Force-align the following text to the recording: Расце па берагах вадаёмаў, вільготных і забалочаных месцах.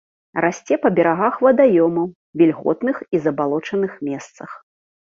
Расце 0.43 0.77
па 0.85 0.89
берагах 0.99 1.37
вадаёмаў, 1.49 2.09
вільготных 2.43 2.97
і 3.17 3.25
забалочаных 3.29 3.91
месцах. 4.13 4.61